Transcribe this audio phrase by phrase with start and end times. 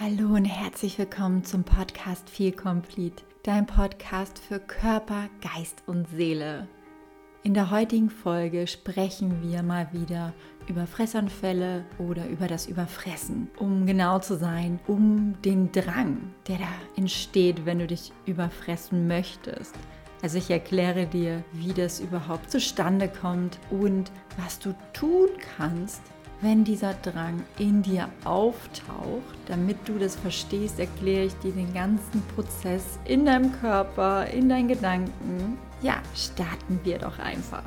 [0.00, 6.68] Hallo und herzlich willkommen zum Podcast Feel Complete, dein Podcast für Körper, Geist und Seele.
[7.42, 10.34] In der heutigen Folge sprechen wir mal wieder
[10.68, 13.50] über Fressanfälle oder über das Überfressen.
[13.58, 19.74] Um genau zu sein, um den Drang, der da entsteht, wenn du dich überfressen möchtest.
[20.22, 26.02] Also ich erkläre dir, wie das überhaupt zustande kommt und was du tun kannst,
[26.40, 32.22] wenn dieser Drang in dir auftaucht, damit du das verstehst, erkläre ich dir den ganzen
[32.34, 35.58] Prozess in deinem Körper, in deinen Gedanken.
[35.82, 37.64] Ja, starten wir doch einfach.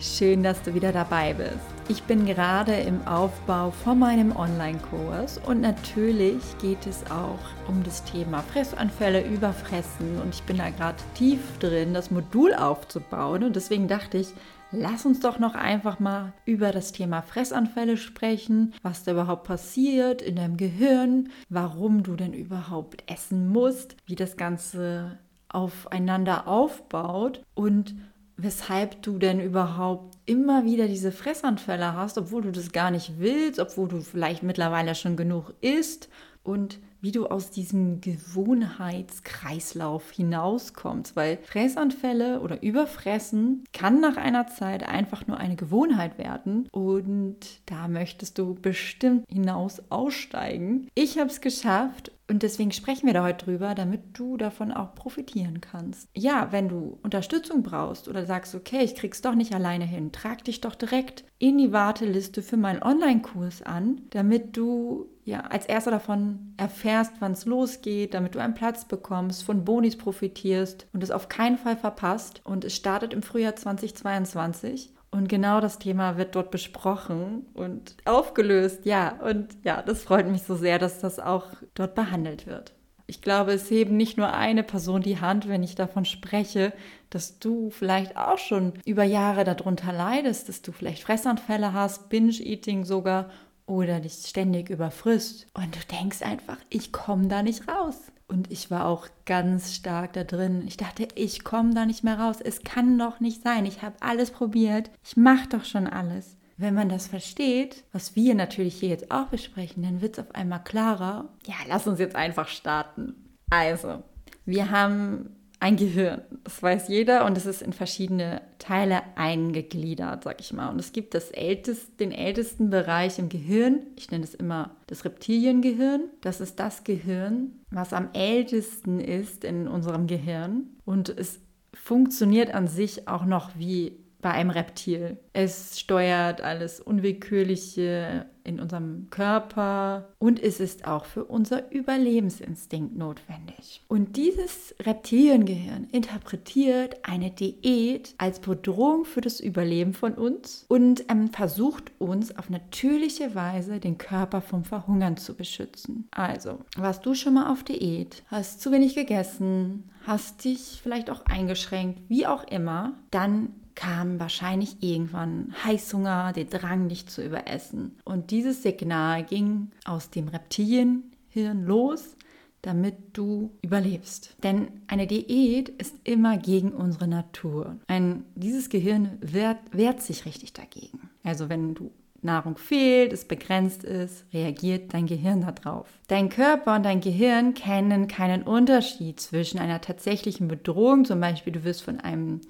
[0.00, 1.56] Schön, dass du wieder dabei bist.
[1.88, 8.04] Ich bin gerade im Aufbau von meinem Online-Kurs und natürlich geht es auch um das
[8.04, 13.88] Thema Fressanfälle, Überfressen und ich bin da gerade tief drin, das Modul aufzubauen und deswegen
[13.88, 14.28] dachte ich,
[14.70, 20.20] Lass uns doch noch einfach mal über das Thema Fressanfälle sprechen, was da überhaupt passiert
[20.20, 27.94] in deinem Gehirn, warum du denn überhaupt essen musst, wie das Ganze aufeinander aufbaut und
[28.36, 33.58] weshalb du denn überhaupt immer wieder diese Fressanfälle hast, obwohl du das gar nicht willst,
[33.58, 36.10] obwohl du vielleicht mittlerweile schon genug isst
[36.44, 44.88] und wie du aus diesem Gewohnheitskreislauf hinauskommst, weil Fressanfälle oder Überfressen kann nach einer Zeit
[44.88, 50.86] einfach nur eine Gewohnheit werden und da möchtest du bestimmt hinaus aussteigen.
[50.94, 54.94] Ich habe es geschafft und deswegen sprechen wir da heute drüber, damit du davon auch
[54.94, 56.08] profitieren kannst.
[56.14, 60.44] Ja, wenn du Unterstützung brauchst oder sagst, okay, ich krieg's doch nicht alleine hin, trag
[60.44, 65.90] dich doch direkt in die Warteliste für meinen Online-Kurs an, damit du ja, als erster
[65.90, 71.10] davon erfährst, wann es losgeht, damit du einen Platz bekommst, von Bonis profitierst und es
[71.10, 72.40] auf keinen Fall verpasst.
[72.44, 74.94] Und es startet im Frühjahr 2022.
[75.10, 78.86] Und genau das Thema wird dort besprochen und aufgelöst.
[78.86, 82.72] Ja, und ja, das freut mich so sehr, dass das auch dort behandelt wird.
[83.06, 86.72] Ich glaube, es heben nicht nur eine Person die Hand, wenn ich davon spreche,
[87.10, 92.84] dass du vielleicht auch schon über Jahre darunter leidest, dass du vielleicht Fressanfälle hast, Binge-Eating
[92.84, 93.30] sogar
[93.68, 97.96] oder dich ständig überfrisst und du denkst einfach, ich komme da nicht raus.
[98.26, 100.64] Und ich war auch ganz stark da drin.
[100.66, 102.40] Ich dachte, ich komme da nicht mehr raus.
[102.44, 103.64] Es kann doch nicht sein.
[103.64, 104.90] Ich habe alles probiert.
[105.02, 106.36] Ich mache doch schon alles.
[106.58, 110.34] Wenn man das versteht, was wir natürlich hier jetzt auch besprechen, dann wird es auf
[110.34, 111.30] einmal klarer.
[111.46, 113.14] Ja, lass uns jetzt einfach starten.
[113.48, 114.02] Also,
[114.44, 116.22] wir haben ein Gehirn.
[116.44, 120.68] Das weiß jeder und es ist in verschiedene Teile eingegliedert, sag ich mal.
[120.68, 123.80] Und es gibt das ältest, den ältesten Bereich im Gehirn.
[123.96, 126.02] Ich nenne es immer das Reptiliengehirn.
[126.20, 130.76] Das ist das Gehirn, was am ältesten ist in unserem Gehirn.
[130.84, 131.40] Und es
[131.74, 135.18] funktioniert an sich auch noch wie bei einem Reptil.
[135.32, 143.82] Es steuert alles Unwillkürliche in unserem Körper und es ist auch für unser Überlebensinstinkt notwendig.
[143.88, 151.28] Und dieses Reptiliengehirn interpretiert eine Diät als Bedrohung für das Überleben von uns und ähm,
[151.28, 156.08] versucht uns auf natürliche Weise den Körper vom Verhungern zu beschützen.
[156.10, 161.26] Also, warst du schon mal auf Diät, hast zu wenig gegessen, hast dich vielleicht auch
[161.26, 167.96] eingeschränkt, wie auch immer, dann kam wahrscheinlich irgendwann Heißhunger, der Drang, dich zu überessen.
[168.04, 172.16] Und dieses Signal ging aus dem Reptilienhirn los,
[172.60, 174.34] damit du überlebst.
[174.42, 177.76] Denn eine Diät ist immer gegen unsere Natur.
[177.86, 181.10] Ein, dieses Gehirn wehrt, wehrt sich richtig dagegen.
[181.22, 185.86] Also wenn du Nahrung fehlt, es begrenzt ist, reagiert dein Gehirn darauf.
[186.08, 191.62] Dein Körper und dein Gehirn kennen keinen Unterschied zwischen einer tatsächlichen Bedrohung, zum Beispiel du
[191.62, 192.40] wirst von einem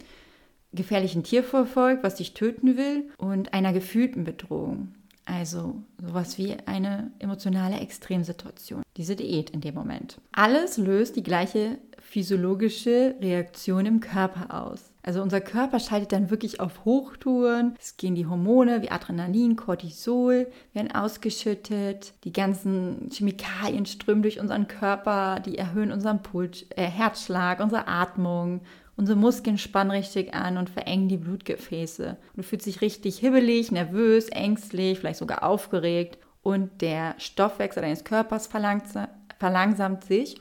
[0.72, 4.94] gefährlichen Tier verfolgt, was dich töten will, und einer gefühlten Bedrohung.
[5.24, 8.82] Also sowas wie eine emotionale Extremsituation.
[8.96, 10.18] Diese Diät in dem Moment.
[10.32, 14.90] Alles löst die gleiche physiologische Reaktion im Körper aus.
[15.02, 17.76] Also unser Körper schaltet dann wirklich auf Hochtouren.
[17.78, 22.14] Es gehen die Hormone wie Adrenalin, Cortisol, werden ausgeschüttet.
[22.24, 28.60] Die ganzen Chemikalien strömen durch unseren Körper, die erhöhen unseren Puls, äh, Herzschlag, unsere Atmung
[28.98, 32.16] Unsere Muskeln spannen richtig an und verengen die Blutgefäße.
[32.34, 36.18] Du fühlst dich richtig hibbelig, nervös, ängstlich, vielleicht sogar aufgeregt.
[36.42, 40.40] Und der Stoffwechsel deines Körpers verlangsamt sich,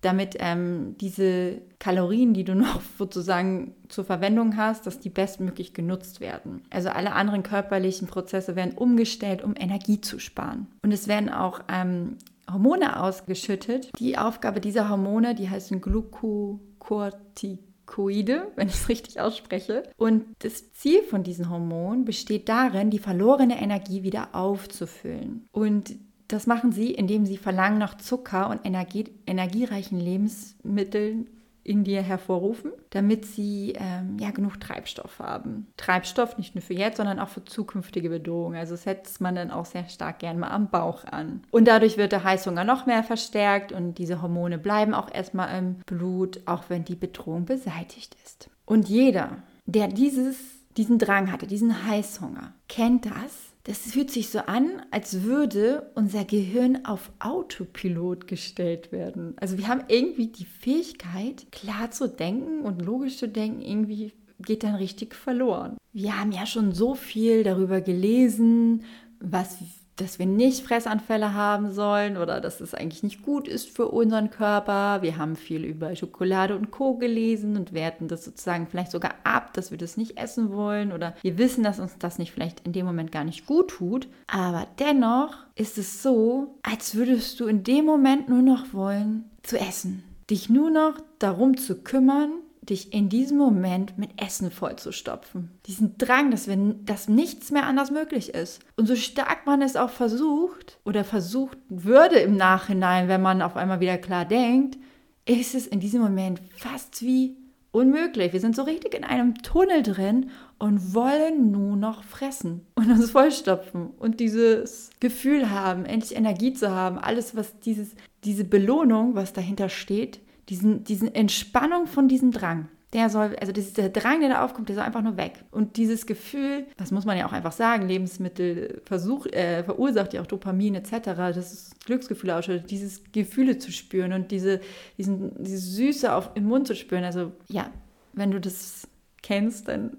[0.00, 6.20] damit ähm, diese Kalorien, die du noch sozusagen zur Verwendung hast, dass die bestmöglich genutzt
[6.20, 6.62] werden.
[6.70, 10.68] Also alle anderen körperlichen Prozesse werden umgestellt, um Energie zu sparen.
[10.82, 12.16] Und es werden auch ähm,
[12.50, 13.90] Hormone ausgeschüttet.
[13.98, 17.73] Die Aufgabe dieser Hormone, die heißen Glucocorticoide.
[17.86, 19.84] Koide, wenn ich es richtig ausspreche.
[19.96, 25.46] Und das Ziel von diesen Hormonen besteht darin, die verlorene Energie wieder aufzufüllen.
[25.52, 25.94] Und
[26.28, 31.28] das machen sie, indem sie Verlangen nach Zucker und Energie, energiereichen Lebensmitteln
[31.64, 35.66] in dir hervorrufen, damit sie ähm, ja genug Treibstoff haben.
[35.78, 38.56] Treibstoff nicht nur für jetzt, sondern auch für zukünftige Bedrohungen.
[38.56, 41.42] Also setzt man dann auch sehr stark gern mal am Bauch an.
[41.50, 45.76] Und dadurch wird der Heißhunger noch mehr verstärkt und diese Hormone bleiben auch erstmal im
[45.86, 48.50] Blut, auch wenn die Bedrohung beseitigt ist.
[48.66, 50.36] Und jeder, der dieses,
[50.76, 56.24] diesen Drang hatte, diesen Heißhunger, kennt das das fühlt sich so an, als würde unser
[56.24, 59.34] Gehirn auf Autopilot gestellt werden.
[59.40, 64.64] Also wir haben irgendwie die Fähigkeit, klar zu denken und logisch zu denken, irgendwie geht
[64.64, 65.78] dann richtig verloren.
[65.92, 68.82] Wir haben ja schon so viel darüber gelesen,
[69.20, 69.58] was
[69.96, 74.30] dass wir nicht Fressanfälle haben sollen oder dass es eigentlich nicht gut ist für unseren
[74.30, 75.02] Körper.
[75.02, 76.94] Wir haben viel über Schokolade und Co.
[76.94, 81.14] gelesen und werten das sozusagen vielleicht sogar ab, dass wir das nicht essen wollen oder
[81.22, 84.08] wir wissen, dass uns das nicht vielleicht in dem Moment gar nicht gut tut.
[84.26, 89.58] Aber dennoch ist es so, als würdest du in dem Moment nur noch wollen zu
[89.58, 90.02] essen.
[90.30, 92.32] Dich nur noch darum zu kümmern,
[92.70, 95.50] dich in diesem Moment mit Essen vollzustopfen.
[95.66, 98.60] Diesen Drang, dass, wir, dass nichts mehr anders möglich ist.
[98.76, 103.56] Und so stark man es auch versucht oder versucht würde im Nachhinein, wenn man auf
[103.56, 104.78] einmal wieder klar denkt,
[105.26, 107.36] ist es in diesem Moment fast wie
[107.74, 108.32] unmöglich.
[108.32, 113.10] Wir sind so richtig in einem Tunnel drin und wollen nur noch fressen und uns
[113.10, 119.32] vollstopfen und dieses Gefühl haben, endlich Energie zu haben, alles, was dieses, diese Belohnung, was
[119.32, 122.68] dahinter steht, diesen, diesen Entspannung von diesem Drang.
[122.92, 125.44] Der soll, also dieser Drang, der da aufkommt, der soll einfach nur weg.
[125.50, 130.22] Und dieses Gefühl, das muss man ja auch einfach sagen, Lebensmittel versuch, äh, verursacht ja
[130.22, 134.60] auch Dopamin etc., das ist Glücksgefühl ausschüttet, dieses Gefühle zu spüren und diese,
[134.96, 137.02] diesen, diese Süße auf, im Mund zu spüren.
[137.02, 137.68] Also ja,
[138.12, 138.86] wenn du das
[139.22, 139.96] kennst, dann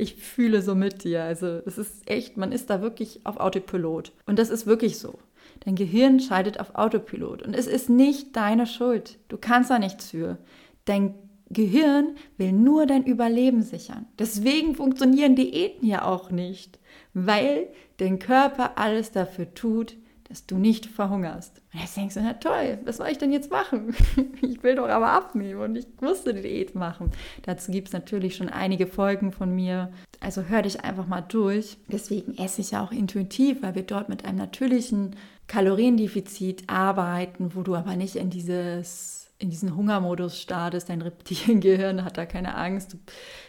[0.00, 1.24] ich fühle so mit dir.
[1.24, 4.12] Also es ist echt, man ist da wirklich auf Autopilot.
[4.26, 5.18] Und das ist wirklich so.
[5.60, 9.18] Dein Gehirn schaltet auf Autopilot und es ist nicht deine Schuld.
[9.28, 10.38] Du kannst da nichts für.
[10.84, 11.14] Dein
[11.50, 14.06] Gehirn will nur dein Überleben sichern.
[14.18, 16.78] Deswegen funktionieren Diäten ja auch nicht,
[17.12, 19.96] weil dein Körper alles dafür tut,
[20.30, 21.60] dass du nicht verhungerst.
[21.74, 23.94] Und jetzt denkst du, na toll, was soll ich denn jetzt machen?
[24.42, 27.10] Ich will doch aber abnehmen und ich musste die Diät machen.
[27.42, 29.90] Dazu gibt es natürlich schon einige Folgen von mir.
[30.20, 31.78] Also hör dich einfach mal durch.
[31.88, 37.62] Deswegen esse ich ja auch intuitiv, weil wir dort mit einem natürlichen Kaloriendefizit arbeiten, wo
[37.62, 42.92] du aber nicht in dieses in diesen Hungermodus startest, dein Reptiliengehirn hat da keine Angst,
[42.92, 42.98] du,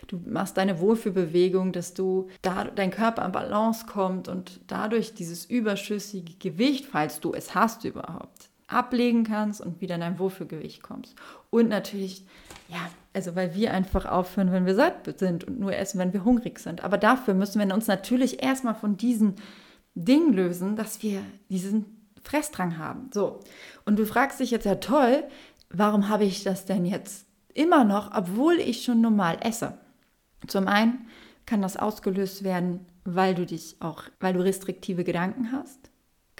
[0.07, 5.43] du, machst deine Wohlfühlbewegung, dass du da dein Körper in Balance kommt und dadurch dieses
[5.43, 11.13] überschüssige Gewicht, falls du es hast überhaupt, ablegen kannst und wieder in dein Wohlfühlgewicht kommst.
[11.49, 12.23] Und natürlich,
[12.69, 16.23] ja, also weil wir einfach aufhören, wenn wir satt sind und nur essen, wenn wir
[16.23, 16.83] hungrig sind.
[16.83, 19.35] Aber dafür müssen wir uns natürlich erstmal von diesen
[19.95, 23.09] Ding lösen, dass wir diesen Fressdrang haben.
[23.13, 23.39] So.
[23.85, 25.23] Und du fragst dich jetzt ja toll,
[25.69, 29.77] warum habe ich das denn jetzt immer noch, obwohl ich schon normal esse?
[30.47, 31.07] Zum einen
[31.45, 35.90] kann das ausgelöst werden, weil du dich auch, weil du restriktive Gedanken hast,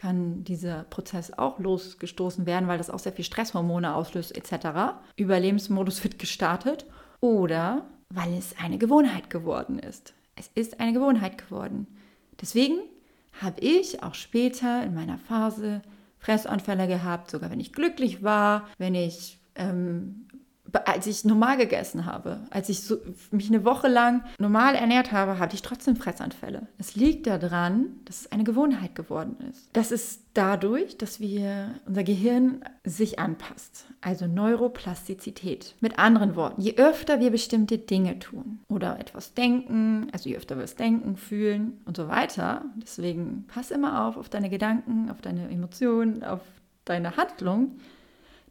[0.02, 4.96] kann dieser Prozess auch losgestoßen werden, weil das auch sehr viel Stresshormone auslöst etc.
[5.16, 6.88] Überlebensmodus wird gestartet
[7.20, 10.16] oder weil es eine Gewohnheit geworden ist.
[10.36, 11.86] Es ist eine Gewohnheit geworden.
[12.42, 12.80] Deswegen
[13.42, 15.84] habe ich auch später in meiner Phase
[16.18, 20.28] Fressanfälle gehabt, sogar wenn ich glücklich war, wenn ich ähm,
[20.86, 22.98] als ich normal gegessen habe, als ich so,
[23.32, 26.68] mich eine Woche lang normal ernährt habe, hatte ich trotzdem Fressanfälle.
[26.78, 29.70] Es liegt daran, dass es eine Gewohnheit geworden ist.
[29.74, 35.76] Das ist dadurch, dass wir unser Gehirn sich anpasst, also Neuroplastizität.
[35.82, 40.58] Mit anderen Worten, je öfter wir bestimmte Dinge tun oder etwas denken, also je öfter
[40.58, 45.22] wir es denken, fühlen und so weiter, deswegen pass immer auf auf deine Gedanken, auf
[45.22, 46.42] deine Emotionen, auf
[46.86, 47.78] deine Handlung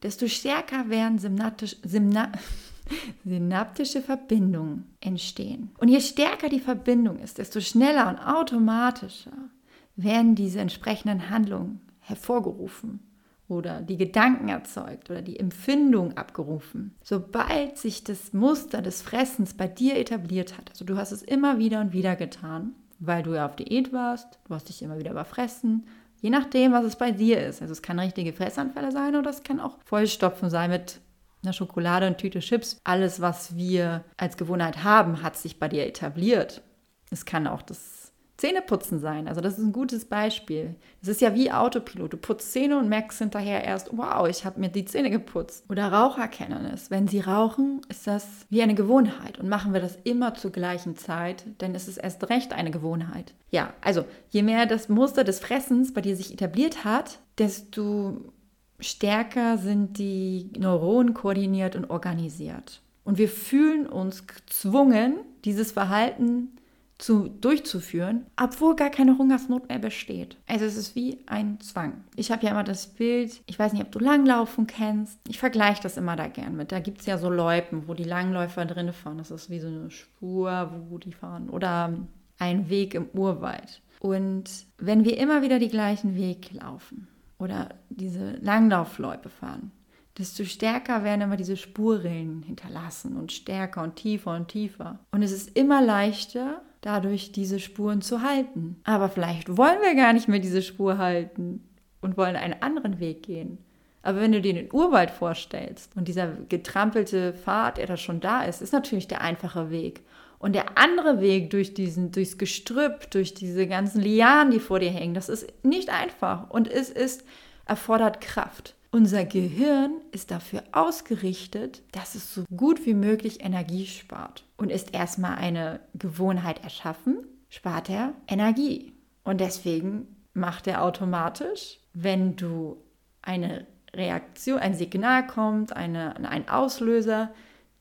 [0.02, 2.38] desto stärker werden synaptisch, Synap
[3.24, 5.70] synaptische Verbindungen entstehen.
[5.78, 9.50] Und je stärker die Verbindung ist, desto schneller und automatischer
[9.96, 13.00] werden diese entsprechenden Handlungen hervorgerufen
[13.48, 16.94] oder die Gedanken erzeugt oder die Empfindung abgerufen.
[17.02, 21.58] Sobald sich das Muster des Fressens bei dir etabliert hat, also du hast es immer
[21.58, 25.10] wieder und wieder getan, weil du ja auf Diät warst, du hast dich immer wieder
[25.10, 25.86] überfressen,
[26.20, 27.62] Je nachdem, was es bei dir ist.
[27.62, 31.00] Also es kann richtige Fressanfälle sein oder es kann auch Vollstopfen sein mit
[31.42, 32.78] einer Schokolade und Tüte Chips.
[32.84, 36.62] Alles, was wir als Gewohnheit haben, hat sich bei dir etabliert.
[37.10, 37.99] Es kann auch das
[38.40, 39.28] Zähneputzen sein.
[39.28, 40.74] Also das ist ein gutes Beispiel.
[41.02, 42.14] Es ist ja wie Autopilot.
[42.14, 45.64] Du putzt Zähne und merkst hinterher erst, wow, ich habe mir die Zähne geputzt.
[45.68, 46.90] Oder Raucher kennen es.
[46.90, 49.38] Wenn sie rauchen, ist das wie eine Gewohnheit.
[49.38, 53.34] Und machen wir das immer zur gleichen Zeit, dann ist es erst recht eine Gewohnheit.
[53.50, 58.32] Ja, also je mehr das Muster des Fressens bei dir sich etabliert hat, desto
[58.78, 62.80] stärker sind die Neuronen koordiniert und organisiert.
[63.04, 66.56] Und wir fühlen uns gezwungen, dieses Verhalten
[67.00, 70.36] zu, durchzuführen, obwohl gar keine Hungersnot mehr besteht.
[70.46, 72.04] Also es ist wie ein Zwang.
[72.16, 75.18] Ich habe ja immer das Bild, ich weiß nicht, ob du Langlaufen kennst.
[75.28, 76.72] Ich vergleiche das immer da gern mit.
[76.72, 79.18] Da gibt es ja so Loipen, wo die Langläufer drin fahren.
[79.18, 81.48] Das ist wie so eine Spur, wo die fahren.
[81.48, 81.94] Oder
[82.38, 83.82] ein Weg im Urwald.
[84.00, 84.44] Und
[84.78, 89.72] wenn wir immer wieder die gleichen Weg laufen oder diese Langlaufloipe fahren,
[90.18, 94.98] desto stärker werden immer diese Spurrillen hinterlassen und stärker und tiefer und tiefer.
[95.12, 98.80] Und es ist immer leichter, dadurch diese Spuren zu halten.
[98.84, 101.68] Aber vielleicht wollen wir gar nicht mehr diese Spur halten
[102.00, 103.58] und wollen einen anderen Weg gehen.
[104.02, 108.42] Aber wenn du dir den Urwald vorstellst und dieser getrampelte Pfad, der da schon da
[108.42, 110.02] ist, ist natürlich der einfache Weg.
[110.38, 114.90] Und der andere Weg durch diesen, durchs Gestrüpp, durch diese ganzen Lianen, die vor dir
[114.90, 117.24] hängen, das ist nicht einfach und es ist,
[117.66, 118.74] erfordert Kraft.
[118.92, 124.44] Unser Gehirn ist dafür ausgerichtet, dass es so gut wie möglich Energie spart.
[124.56, 127.18] Und ist erstmal eine Gewohnheit erschaffen,
[127.48, 128.92] spart er Energie.
[129.22, 132.78] Und deswegen macht er automatisch, wenn du
[133.22, 137.30] eine Reaktion, ein Signal kommt, eine, ein Auslöser,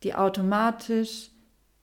[0.04, 1.32] die automatisch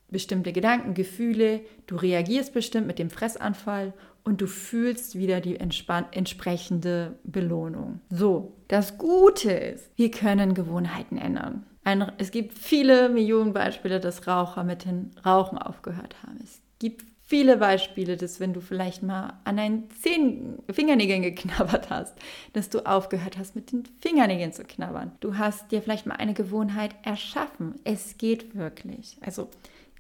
[0.09, 3.93] bestimmte Gedanken, Gefühle, du reagierst bestimmt mit dem Fressanfall
[4.27, 8.01] und du fühlst wieder die entsprechende Belohnung.
[8.11, 11.65] So, das Gute ist, wir können Gewohnheiten ändern.
[11.85, 16.41] Ein, es gibt viele Millionen Beispiele, dass Raucher mit dem Rauchen aufgehört haben.
[16.43, 22.17] Es gibt viele Beispiele, dass wenn du vielleicht mal an deinen Zehen, Fingernägeln geknabbert hast,
[22.53, 25.13] dass du aufgehört hast, mit den Fingernägeln zu knabbern.
[25.21, 27.77] Du hast dir vielleicht mal eine Gewohnheit erschaffen.
[27.85, 29.19] Es geht wirklich.
[29.21, 29.49] Also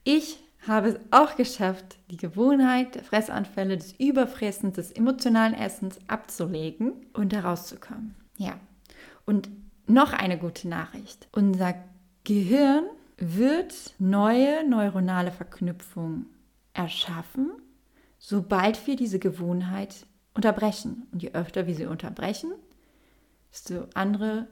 [0.03, 6.93] ich habe es auch geschafft, die Gewohnheit der Fressanfälle, des Überfressens, des emotionalen Essens abzulegen
[7.13, 8.15] und da rauszukommen.
[8.37, 8.59] Ja.
[9.25, 9.49] Und
[9.87, 11.29] noch eine gute Nachricht.
[11.33, 11.75] Unser
[12.25, 12.85] Gehirn
[13.19, 16.27] wird neue neuronale Verknüpfungen
[16.75, 17.51] erschaffen,
[18.19, 21.07] sobald wir diese Gewohnheit unterbrechen.
[21.13, 22.53] Und je öfter wir sie unterbrechen,
[23.51, 24.49] desto andere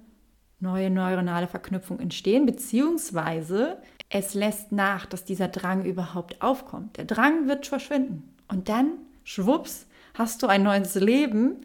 [0.60, 6.96] neue neuronale Verknüpfungen entstehen, beziehungsweise es lässt nach, dass dieser Drang überhaupt aufkommt.
[6.96, 8.34] Der Drang wird verschwinden.
[8.48, 8.92] Und dann,
[9.24, 11.56] schwupps, hast du ein neues Leben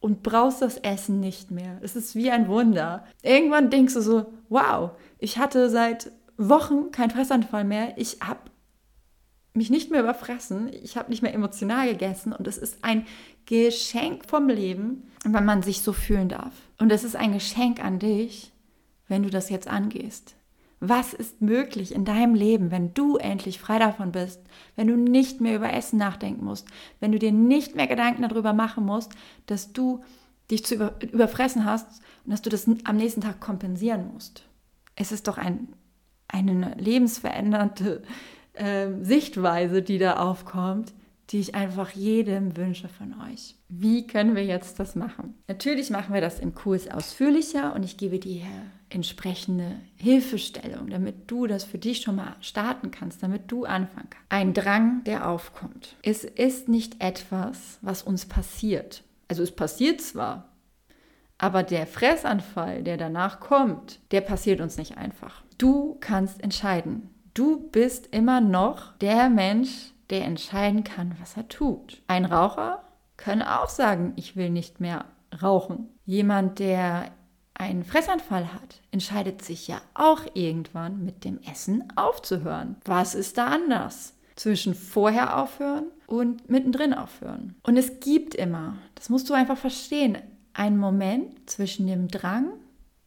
[0.00, 1.78] und brauchst das Essen nicht mehr.
[1.82, 3.04] Es ist wie ein Wunder.
[3.22, 7.92] Irgendwann denkst du so, wow, ich hatte seit Wochen keinen Fressanfall mehr.
[7.98, 8.40] Ich habe
[9.52, 10.70] mich nicht mehr überfressen.
[10.72, 12.32] Ich habe nicht mehr emotional gegessen.
[12.32, 13.06] Und es ist ein
[13.44, 16.54] Geschenk vom Leben, wenn man sich so fühlen darf.
[16.78, 18.52] Und es ist ein Geschenk an dich,
[19.06, 20.34] wenn du das jetzt angehst.
[20.80, 24.40] Was ist möglich in deinem Leben, wenn du endlich frei davon bist,
[24.76, 26.66] wenn du nicht mehr über Essen nachdenken musst,
[27.00, 29.12] wenn du dir nicht mehr Gedanken darüber machen musst,
[29.44, 30.02] dass du
[30.50, 34.44] dich zu über, überfressen hast und dass du das am nächsten Tag kompensieren musst.
[34.96, 35.68] Es ist doch ein,
[36.28, 38.02] eine lebensverändernde
[38.54, 40.94] äh, Sichtweise, die da aufkommt,
[41.28, 43.54] die ich einfach jedem wünsche von euch.
[43.68, 45.34] Wie können wir jetzt das machen?
[45.46, 48.46] Natürlich machen wir das im Kurs ausführlicher und ich gebe dir
[48.90, 54.30] entsprechende Hilfestellung, damit du das für dich schon mal starten kannst, damit du anfangen kannst.
[54.30, 55.96] Ein Drang, der aufkommt.
[56.02, 59.04] Es ist nicht etwas, was uns passiert.
[59.28, 60.50] Also es passiert zwar,
[61.38, 65.42] aber der Fressanfall, der danach kommt, der passiert uns nicht einfach.
[65.56, 67.08] Du kannst entscheiden.
[67.32, 72.02] Du bist immer noch der Mensch, der entscheiden kann, was er tut.
[72.08, 72.84] Ein Raucher
[73.16, 75.06] kann auch sagen, ich will nicht mehr
[75.40, 75.88] rauchen.
[76.04, 77.10] Jemand, der
[77.60, 82.76] einen Fressanfall hat, entscheidet sich ja auch irgendwann mit dem Essen aufzuhören.
[82.86, 84.14] Was ist da anders?
[84.34, 87.54] Zwischen vorher aufhören und mittendrin aufhören.
[87.62, 90.16] Und es gibt immer, das musst du einfach verstehen,
[90.54, 92.52] einen Moment zwischen dem Drang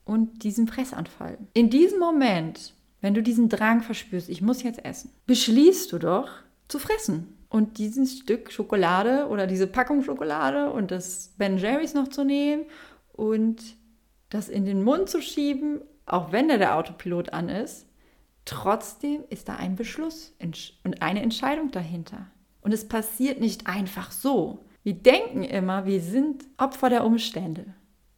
[0.05, 1.39] und diesem Fressanfall.
[1.55, 6.29] In diesem Moment, wenn du diesen Drang verspürst, ich muss jetzt essen, beschließt du doch,
[6.67, 7.35] zu fressen.
[7.49, 12.65] Und dieses Stück Schokolade oder diese Packung Schokolade und das Ben Jerry's noch zu nehmen
[13.13, 13.75] und
[14.33, 17.87] das in den Mund zu schieben, auch wenn da der Autopilot an ist,
[18.45, 20.35] trotzdem ist da ein Beschluss
[20.83, 22.27] und eine Entscheidung dahinter.
[22.61, 24.65] Und es passiert nicht einfach so.
[24.83, 27.65] Wir denken immer, wir sind Opfer der Umstände.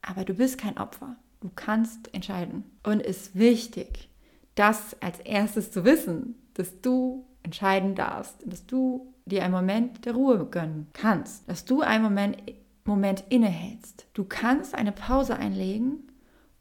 [0.02, 1.16] Aber du bist kein Opfer.
[1.42, 2.64] Du kannst entscheiden.
[2.84, 4.10] Und es ist wichtig,
[4.56, 10.14] das als erstes zu wissen, dass du entscheiden darfst, dass du dir einen Moment der
[10.14, 12.38] Ruhe gönnen kannst, dass du einen Moment,
[12.84, 14.08] Moment innehältst.
[14.14, 16.05] Du kannst eine Pause einlegen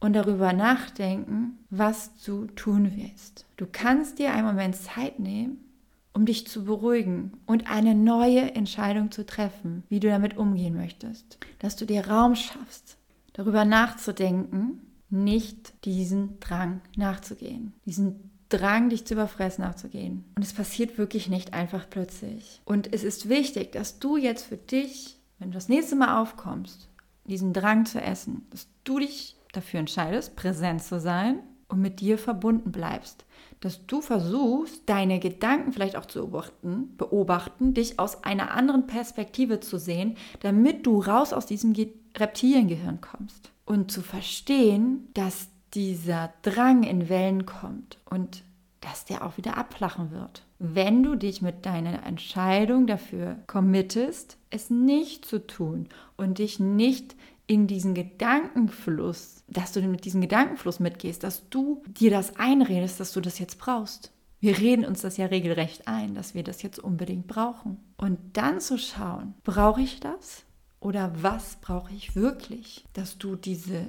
[0.04, 3.46] und darüber nachdenken, was du tun willst.
[3.56, 5.64] Du kannst dir einen Moment Zeit nehmen,
[6.12, 11.38] um dich zu beruhigen und eine neue Entscheidung zu treffen, wie du damit umgehen möchtest.
[11.58, 12.98] Dass du dir Raum schaffst,
[13.32, 20.24] darüber nachzudenken, nicht diesen Drang nachzugehen, diesen Drang, dich zu überfressen nachzugehen.
[20.36, 22.60] Und es passiert wirklich nicht einfach plötzlich.
[22.66, 26.90] Und es ist wichtig, dass du jetzt für dich, wenn du das nächste Mal aufkommst,
[27.24, 32.18] diesen Drang zu essen, dass du dich dafür entscheidest, präsent zu sein und mit dir
[32.18, 33.24] verbunden bleibst.
[33.60, 39.60] Dass du versuchst, deine Gedanken vielleicht auch zu beobachten, beobachten, dich aus einer anderen Perspektive
[39.60, 41.74] zu sehen, damit du raus aus diesem
[42.16, 43.50] Reptiliengehirn kommst.
[43.64, 48.44] Und zu verstehen, dass dieser Drang in Wellen kommt und
[48.80, 50.42] dass der auch wieder abflachen wird.
[50.58, 57.16] Wenn du dich mit deiner Entscheidung dafür committest, es nicht zu tun und dich nicht
[57.46, 63.12] in diesen Gedankenfluss, dass du mit diesem Gedankenfluss mitgehst, dass du dir das einredest, dass
[63.12, 64.12] du das jetzt brauchst.
[64.40, 67.78] Wir reden uns das ja regelrecht ein, dass wir das jetzt unbedingt brauchen.
[67.96, 70.44] Und dann zu schauen, brauche ich das?
[70.80, 72.84] Oder was brauche ich wirklich?
[72.92, 73.86] Dass du diese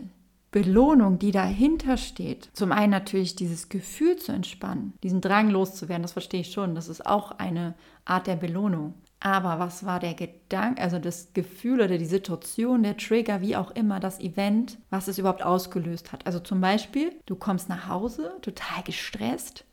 [0.52, 6.14] Belohnung, die dahinter steht, zum einen natürlich dieses Gefühl zu entspannen, diesen Drang loszuwerden, das
[6.14, 8.94] verstehe ich schon, das ist auch eine Art der Belohnung.
[9.26, 13.72] Aber was war der Gedanke, also das Gefühl oder die Situation, der Trigger, wie auch
[13.72, 16.28] immer, das Event, was es überhaupt ausgelöst hat?
[16.28, 19.66] Also zum Beispiel, du kommst nach Hause, total gestresst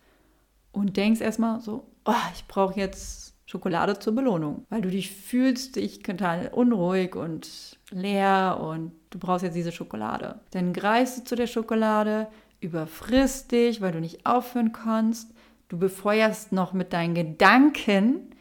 [0.73, 5.77] und denkst erstmal so, oh, ich brauche jetzt Schokolade zur Belohnung, weil du dich fühlst,
[5.77, 10.41] dich total unruhig und leer und du brauchst jetzt diese Schokolade.
[10.53, 12.29] Dann greifst du zu der Schokolade,
[12.61, 15.35] überfrisst dich, weil du nicht aufhören kannst.
[15.69, 18.32] Du befeuerst noch mit deinen Gedanken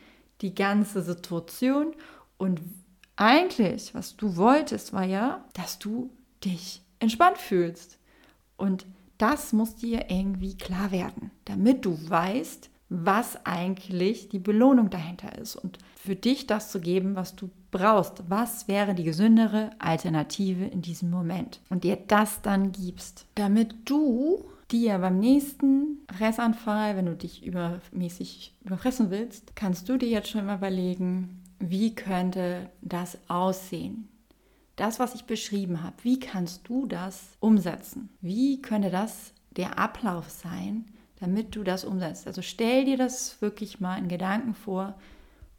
[0.41, 1.93] die ganze Situation.
[2.37, 2.61] Und
[3.15, 6.09] eigentlich, was du wolltest, war ja, dass du
[6.43, 7.97] dich entspannt fühlst.
[8.57, 8.85] Und
[9.17, 15.55] das muss dir irgendwie klar werden, damit du weißt, was eigentlich die Belohnung dahinter ist
[15.55, 18.23] und für dich das zu geben, was du brauchst.
[18.27, 21.61] Was wäre die gesündere Alternative in diesem Moment?
[21.69, 28.55] Und dir das dann gibst, damit du dir beim nächsten Fressanfall, wenn du dich übermäßig
[28.63, 34.07] überfressen willst, kannst du dir jetzt schon mal überlegen, wie könnte das aussehen?
[34.75, 38.09] Das, was ich beschrieben habe, wie kannst du das umsetzen?
[38.21, 40.85] Wie könnte das der Ablauf sein,
[41.19, 42.25] damit du das umsetzt?
[42.25, 44.95] Also stell dir das wirklich mal in Gedanken vor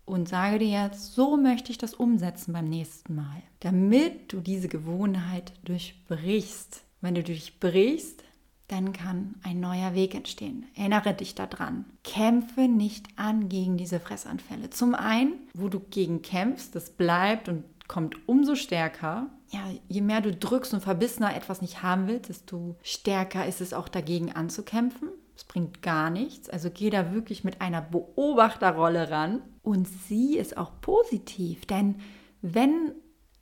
[0.04, 4.68] und sage dir jetzt, so möchte ich das umsetzen beim nächsten Mal, damit du diese
[4.68, 6.82] Gewohnheit durchbrichst.
[7.00, 8.24] Wenn du durchbrichst,
[8.72, 10.66] dann kann ein neuer Weg entstehen.
[10.74, 11.84] Erinnere dich daran.
[12.04, 14.70] Kämpfe nicht an gegen diese Fressanfälle.
[14.70, 19.28] Zum einen, wo du gegen kämpfst, das bleibt und kommt umso stärker.
[19.50, 23.74] Ja, je mehr du drückst und verbissener etwas nicht haben willst, desto stärker ist es
[23.74, 25.10] auch dagegen anzukämpfen.
[25.36, 26.48] Es bringt gar nichts.
[26.48, 31.66] Also geh da wirklich mit einer Beobachterrolle ran und sieh es auch positiv.
[31.66, 31.96] Denn
[32.40, 32.92] wenn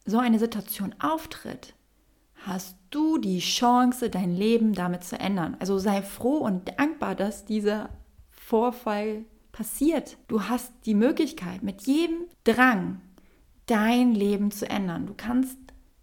[0.04, 1.74] so eine Situation auftritt,
[2.46, 5.57] hast du die Chance, dein Leben damit zu ändern.
[5.61, 7.90] Also sei froh und dankbar, dass dieser
[8.31, 10.16] Vorfall passiert.
[10.29, 13.00] Du hast die Möglichkeit, mit jedem Drang
[13.66, 15.07] dein Leben zu ändern.
[15.07, 15.59] Du kannst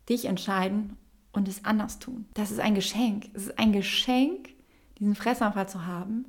[0.09, 0.95] dich entscheiden
[1.33, 2.25] und es anders tun.
[2.33, 3.29] Das ist ein Geschenk.
[3.33, 4.49] Es ist ein Geschenk,
[4.99, 6.25] diesen Fressanfall zu haben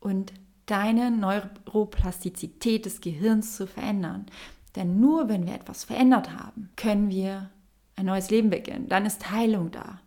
[0.00, 0.32] und
[0.66, 4.26] deine Neuroplastizität des Gehirns zu verändern.
[4.76, 7.50] Denn nur wenn wir etwas verändert haben, können wir
[7.96, 8.88] ein neues Leben beginnen.
[8.88, 10.00] Dann ist Heilung da.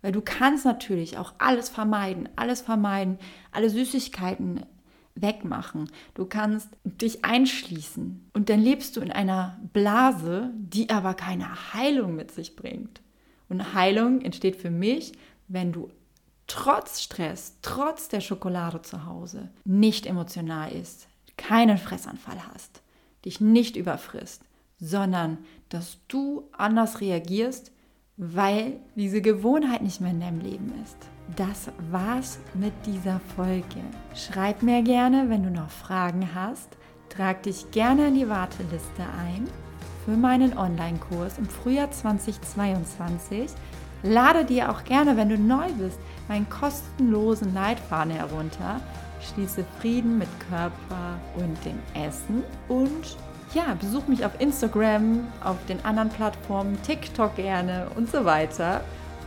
[0.00, 3.18] Weil du kannst natürlich auch alles vermeiden, alles vermeiden,
[3.52, 4.66] alle Süßigkeiten
[5.14, 5.90] wegmachen.
[6.14, 12.16] Du kannst dich einschließen und dann lebst du in einer Blase, die aber keine Heilung
[12.16, 13.00] mit sich bringt.
[13.48, 15.12] Und Heilung entsteht für mich,
[15.46, 15.90] wenn du
[16.46, 22.82] trotz Stress, trotz der Schokolade zu Hause nicht emotional ist, keinen Fressanfall hast,
[23.24, 24.42] dich nicht überfrisst,
[24.82, 27.72] sondern dass du anders reagierst,
[28.16, 30.96] weil diese Gewohnheit nicht mehr in deinem Leben ist.
[31.36, 33.80] Das war's mit dieser Folge.
[34.14, 36.76] Schreib mir gerne, wenn du noch Fragen hast.
[37.08, 39.48] Trag dich gerne in die Warteliste ein
[40.04, 43.52] für meinen Online-Kurs im Frühjahr 2022.
[44.02, 48.80] Lade dir auch gerne, wenn du neu bist, meinen kostenlosen Leitfaden herunter.
[49.20, 53.16] Schließe Frieden mit Körper und dem Essen und
[53.54, 58.82] ja, besuch mich auf Instagram, auf den anderen Plattformen, TikTok gerne und so weiter.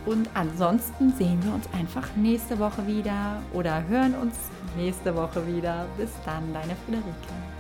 [0.05, 4.35] Und ansonsten sehen wir uns einfach nächste Woche wieder oder hören uns
[4.77, 5.85] nächste Woche wieder.
[5.97, 7.54] Bis dann, deine Friederike.